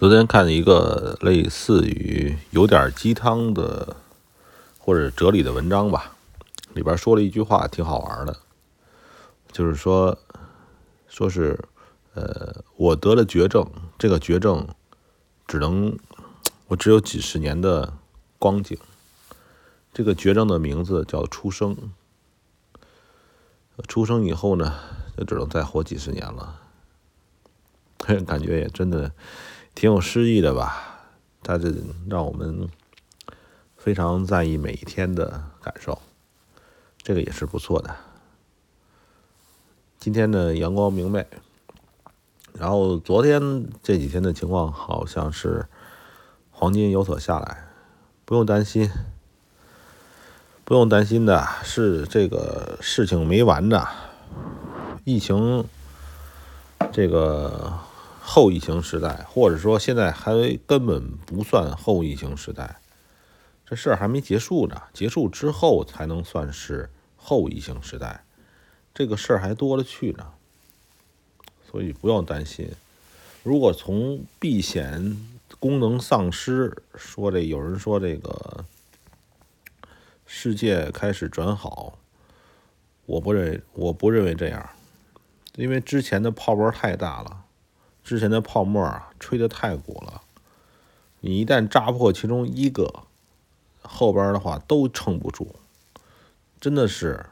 [0.00, 3.94] 昨天看了一个类似于有点鸡汤的
[4.78, 6.16] 或者哲理的文章吧，
[6.72, 8.34] 里边说了一句话挺好玩的，
[9.52, 10.16] 就是说，
[11.06, 11.62] 说是，
[12.14, 14.66] 呃，我得了绝症，这个绝症
[15.46, 15.94] 只能
[16.68, 17.92] 我只有几十年的
[18.38, 18.78] 光景，
[19.92, 21.76] 这个绝症的名字叫出生，
[23.86, 24.78] 出生以后呢，
[25.18, 26.58] 就只能再活几十年了，
[28.26, 29.12] 感觉也真的。
[29.80, 31.08] 挺有诗意的吧？
[31.42, 31.72] 它这
[32.06, 32.68] 让我们
[33.78, 35.98] 非常在意每一天的感受，
[36.98, 37.96] 这个也是不错的。
[39.98, 41.26] 今天呢，阳光明媚，
[42.52, 45.66] 然后昨天这几天的情况好像是
[46.50, 47.66] 黄金有所下来，
[48.26, 48.90] 不用担心，
[50.62, 53.88] 不用担心的是这个事情没完的，
[55.04, 55.64] 疫情
[56.92, 57.78] 这个。
[58.22, 62.76] 后疫情时代，或者说现在还根本不算后疫情时代，
[63.66, 64.82] 这事儿还没结束呢。
[64.92, 68.22] 结束之后才能算是后疫情时代，
[68.94, 70.26] 这个事儿还多了去呢。
[71.68, 72.70] 所以不用担心。
[73.42, 75.16] 如果从避险
[75.58, 78.64] 功能丧失说，这有人说这个
[80.26, 81.98] 世界开始转好，
[83.06, 84.70] 我不认，我不认为这样，
[85.54, 87.44] 因为之前的泡沫太大了。
[88.10, 90.22] 之前的泡沫啊，吹得太鼓了。
[91.20, 93.04] 你一旦扎破其中一个，
[93.82, 95.54] 后边的话都撑不住，
[96.60, 97.24] 真的是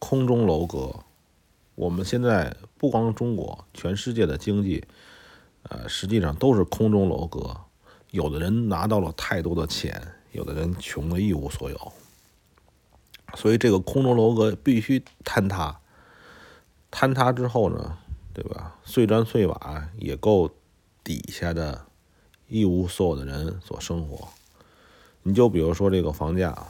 [0.00, 0.92] 空中楼阁。
[1.76, 4.84] 我们现在不光中国，全世界的经济，
[5.68, 7.56] 呃，实际上都是空中楼阁。
[8.10, 11.92] 有的人拿到了太多的钱，有的人穷的一无所有。
[13.36, 15.78] 所以这个空中楼阁必须坍塌。
[16.90, 17.98] 坍塌之后呢？
[18.34, 18.76] 对吧？
[18.84, 20.50] 碎砖碎瓦也够
[21.04, 21.86] 底下的
[22.48, 24.28] 一无所有的人所生活。
[25.22, 26.68] 你就比如说这个房价，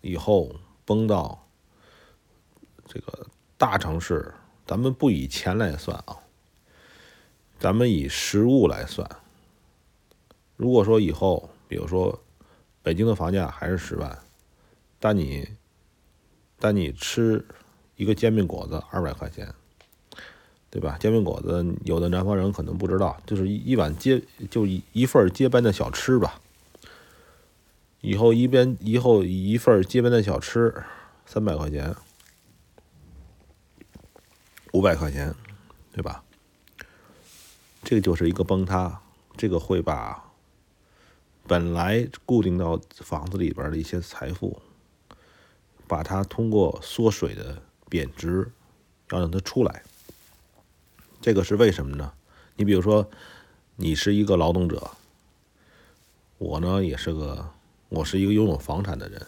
[0.00, 1.46] 以后崩到
[2.86, 3.26] 这个
[3.58, 4.32] 大城市，
[4.66, 6.18] 咱们不以钱来算啊，
[7.60, 9.08] 咱们以实物来算。
[10.56, 12.18] 如果说以后，比如说
[12.82, 14.18] 北京的房价还是十万，
[14.98, 15.46] 但你
[16.58, 17.46] 但你吃
[17.96, 19.54] 一个煎饼果子二百块钱。
[20.72, 20.96] 对吧？
[20.98, 26.40] 煎饼果子，有的南方人可能不知道，就是一碗接，就一一份街边的小吃吧。
[28.00, 30.82] 以后一边以后一份街边的小吃，
[31.26, 31.94] 三百块钱，
[34.72, 35.34] 五百块钱，
[35.92, 36.24] 对吧？
[37.84, 39.02] 这个就是一个崩塌，
[39.36, 40.32] 这个会把
[41.46, 44.62] 本来固定到房子里边的一些财富，
[45.86, 48.50] 把它通过缩水的贬值，
[49.10, 49.82] 要让它出来。
[51.22, 52.12] 这个是为什么呢？
[52.56, 53.08] 你比如说，
[53.76, 54.90] 你是一个劳动者，
[56.36, 57.48] 我呢也是个，
[57.88, 59.24] 我是一个拥有房产的人。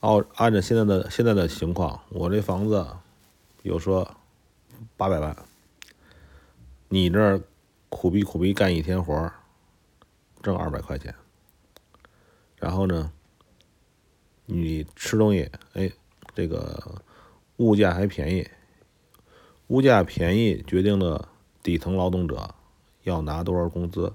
[0.00, 2.86] 按按照现在的现在的情况，我这房子，
[3.62, 4.16] 比如说
[4.96, 5.36] 八百万，
[6.88, 7.42] 你这儿
[7.90, 9.30] 苦逼苦逼干一天活
[10.42, 11.14] 挣二百块钱，
[12.56, 13.12] 然后呢，
[14.46, 15.92] 你吃东西，哎，
[16.34, 17.02] 这个
[17.58, 18.48] 物价还便宜。
[19.68, 21.28] 物价便宜决定了
[21.62, 22.54] 底层劳动者
[23.02, 24.14] 要拿多少工资，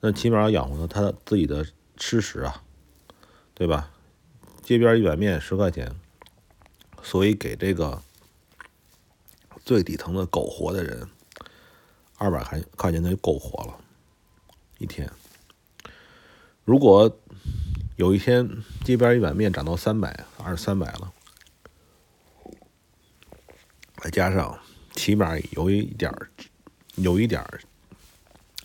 [0.00, 1.64] 那起码要养活他他自己的
[1.96, 2.62] 吃食啊，
[3.54, 3.90] 对吧？
[4.62, 5.94] 街边一碗面十块钱，
[7.02, 8.02] 所以给这个
[9.64, 11.08] 最底层的苟活的人
[12.18, 13.78] 二百块块钱他就够活了，
[14.78, 15.08] 一天。
[16.64, 17.16] 如果
[17.94, 18.50] 有一天
[18.84, 21.12] 街边一碗面涨到三百、二三百了。
[24.06, 24.56] 再加上，
[24.92, 26.30] 起码有一点儿，
[26.94, 27.60] 有一点儿，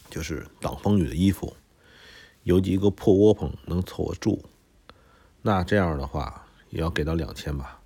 [0.07, 1.57] 就是挡风雨的衣服，
[2.43, 4.45] 有几个破窝棚能凑合住，
[5.41, 7.81] 那这样的话也要给到两千吧，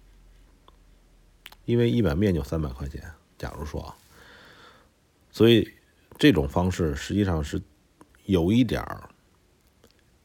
[1.64, 3.02] 因为一碗面就三百块钱。
[3.38, 3.96] 假如说，
[5.32, 5.74] 所以
[6.18, 7.62] 这种方式实际上是
[8.26, 9.10] 有一点儿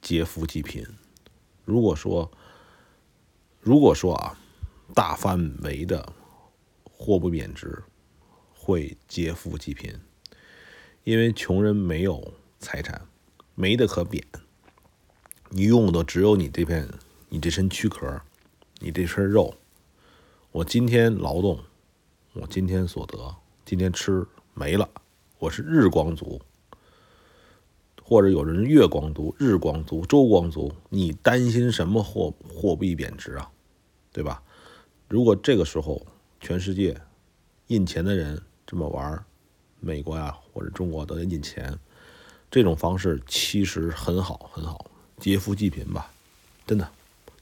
[0.02, 0.84] 劫富济贫。
[1.64, 2.28] 如果说，
[3.60, 4.36] 如果说啊，
[4.92, 6.12] 大范围的。
[7.02, 7.82] 货不贬值，
[8.52, 9.90] 会劫富济贫，
[11.02, 13.08] 因为穷人没有财产，
[13.54, 14.22] 没得可贬，
[15.48, 16.86] 你用的只有你这片，
[17.30, 18.20] 你这身躯壳，
[18.80, 19.54] 你这身肉。
[20.52, 21.58] 我今天劳动，
[22.34, 24.86] 我今天所得，今天吃没了，
[25.38, 26.42] 我是日光族，
[28.02, 33.50] 或者有人月光族、日光族、周光族，你担心什么货货币贬值啊？
[34.12, 34.42] 对吧？
[35.08, 36.06] 如果这个时候。
[36.40, 36.98] 全世界
[37.68, 39.24] 印钱的人这么玩
[39.78, 41.78] 美国呀或者中国都在印钱，
[42.50, 46.10] 这种方式其实很好很好，劫富济贫吧，
[46.66, 46.88] 真的，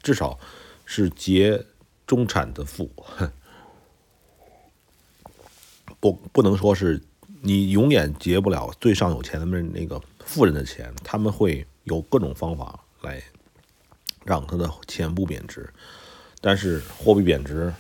[0.03, 0.39] 至少
[0.85, 1.65] 是劫
[2.07, 2.91] 中产的富，
[6.01, 7.01] 不不能说是
[7.41, 13.23] 你永远劫不了最上有钱的那那个富人的钱，他们会有各种方法来
[14.25, 15.69] 让他的钱不贬值，
[16.41, 17.73] 但是货币贬值、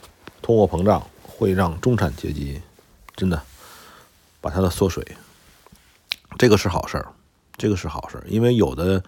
[0.43, 2.61] 通货膨胀会让中产阶级
[3.15, 3.43] 真的
[4.41, 5.05] 把它的缩水，
[6.39, 7.07] 这个是好事儿。
[7.61, 9.03] 这个是好事儿，因为有的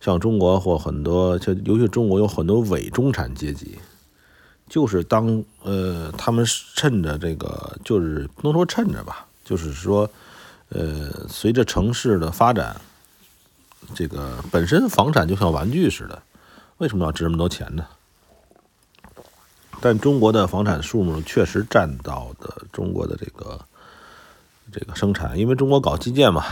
[0.00, 3.78] 像中国或很多，就尤其中国有很多伪中产阶级，
[4.70, 6.42] 就是当呃他们
[6.74, 10.10] 趁着这个，就是不能说趁着吧，就是说
[10.70, 12.74] 呃随着城市的发展，
[13.94, 16.22] 这个本身房产就像玩具似的，
[16.78, 17.86] 为什么要值这么多钱呢？
[19.80, 23.60] 但中国的房产数目确实占到的中国的这个
[24.70, 26.44] 这个生产，因为中国搞基建嘛。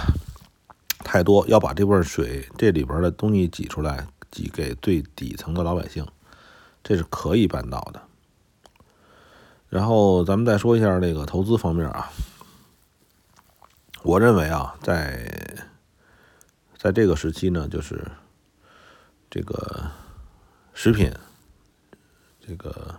[1.04, 6.04] 太多要把这份水这里边的东西挤出来，挤给最底层的老百姓，
[6.82, 8.02] 这是可以办到的。
[9.68, 12.10] 然后咱们再说一下那个投资方面啊，
[14.02, 15.30] 我认为啊，在
[16.76, 18.04] 在这个时期呢，就是
[19.30, 19.88] 这个
[20.74, 21.10] 食品，
[22.44, 22.94] 这个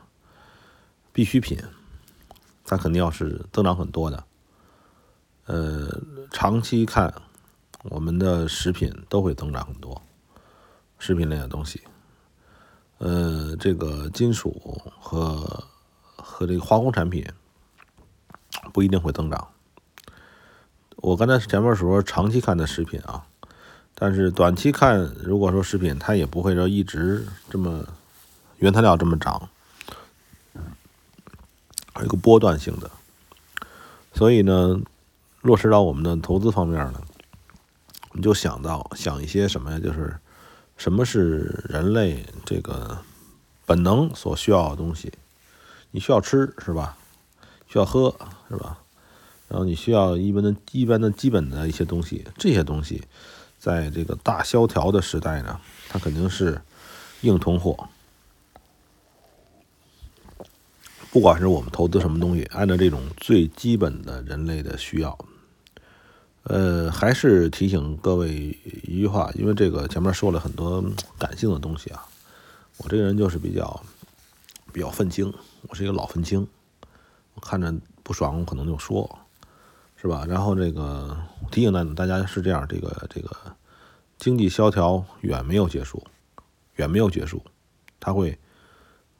[1.19, 1.61] 必需品，
[2.63, 4.23] 它肯定要是增长很多的。
[5.47, 6.01] 呃，
[6.31, 7.13] 长期看。
[7.83, 10.01] 我们的食品都会增长很多，
[10.97, 11.81] 食品类的东西，
[12.99, 15.63] 呃，这个金属和
[16.17, 17.25] 和这个化工产品
[18.73, 19.47] 不一定会增长。
[20.97, 23.25] 我刚才前面说长期看的食品啊，
[23.95, 27.85] 但是短期看，如果说食品它也不会说一直这么
[28.57, 29.49] 原材料这么涨，
[31.99, 32.89] 有一个波段性的。
[34.13, 34.79] 所以呢，
[35.41, 37.01] 落实到我们的投资方面呢。
[38.13, 39.77] 你就想到想一些什么呀？
[39.77, 40.19] 就是
[40.77, 42.97] 什么是人类这个
[43.67, 45.13] 本能所需要的东西？
[45.91, 46.97] 你需要吃是吧？
[47.67, 48.13] 需要喝
[48.49, 48.79] 是吧？
[49.47, 53.03] 然后你需要一般的、一般的基本的一些东西，这些东西
[53.59, 56.59] 在这个大萧条的时代呢，它肯定是
[57.21, 57.89] 硬通货。
[61.11, 65.17] 不管是我们投资什么东西，按照这种最基本的人类的需要。
[66.43, 70.83] 呃，还是提醒各位一句话，因为这个前面说了很多
[71.17, 72.05] 感性的东西啊。
[72.77, 73.83] 我这个人就是比较
[74.71, 75.33] 比较愤青，
[75.67, 76.47] 我是一个老愤青，
[77.33, 77.73] 我看着
[78.03, 79.19] 不爽，我可能就说，
[80.01, 80.25] 是吧？
[80.27, 81.17] 然后这个
[81.51, 83.35] 提醒大大家是这样，这个这个
[84.17, 86.01] 经济萧条远没有结束，
[86.75, 87.43] 远没有结束，
[87.99, 88.39] 它会，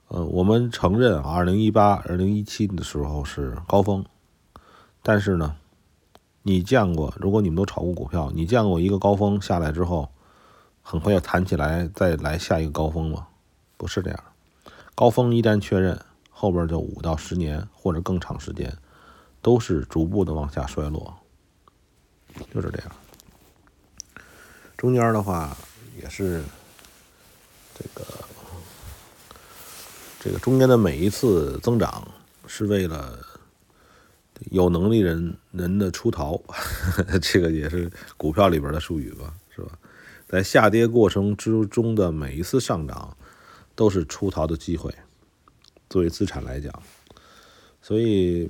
[0.09, 4.06] 呃，我们承认啊，二零一八、二零一七的时候是高峰，
[5.01, 5.56] 但是呢。
[6.41, 7.13] 你见过？
[7.17, 10.09] 如果你们都炒过股票，你见过一个高峰下来之后，
[10.81, 13.27] 很快要弹起来，再来下一个高峰吗？
[13.75, 14.23] 不是这样。
[14.95, 16.00] 高峰一旦确认，
[16.31, 18.75] 后边就五到十年或者更长时间，
[19.41, 21.13] 都是逐步的往下衰落，
[22.51, 22.91] 就是这样。
[24.77, 25.56] 中间的话
[26.01, 26.41] 也是
[27.75, 28.03] 这个
[30.19, 32.07] 这个中间的每一次增长
[32.48, 33.19] 是为了。
[34.51, 36.42] 有能力人人的出逃，
[37.21, 39.78] 这个也是股票里边的术语吧，是吧？
[40.30, 43.18] 在下跌过程之中的每一次上涨，
[43.76, 44.95] 都是出逃的机会。
[45.90, 46.71] 作为资产来讲，
[47.81, 48.49] 所以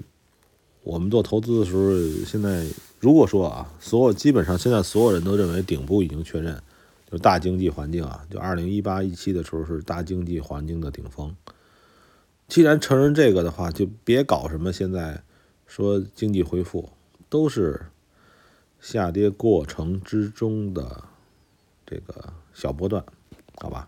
[0.83, 2.67] 我们做投资的时候，现在
[2.99, 6.61] 如果说啊，所有基本上现在所有人都认为顶部已经确认，
[7.11, 11.35] 就大经济环境啊，就二零一八一七的时候是大经济环境的顶峰。
[12.49, 15.23] 既然承认这个的话，就别搞什么现在。
[15.71, 16.89] 说经济恢复
[17.29, 17.79] 都是
[18.79, 21.03] 下跌过程之中的
[21.85, 23.05] 这个小波段，
[23.57, 23.87] 好吧？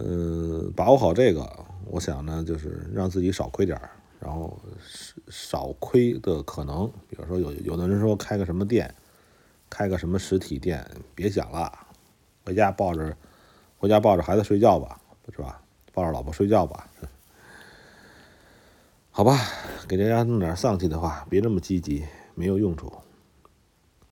[0.00, 1.48] 嗯，把握好这个，
[1.84, 4.60] 我想呢，就是让自己少亏点儿，然后
[5.28, 6.90] 少亏的可能。
[7.08, 8.92] 比如说，有有的人说开个什么店，
[9.70, 10.84] 开个什么实体店，
[11.14, 11.72] 别想了，
[12.44, 13.16] 回家抱着
[13.78, 15.00] 回家抱着孩子睡觉吧，
[15.32, 15.62] 是吧？
[15.96, 16.86] 抱着老婆睡觉吧。
[19.10, 19.40] 好吧，
[19.88, 22.92] 给大家弄点丧气的话，别这么积极，没有用处。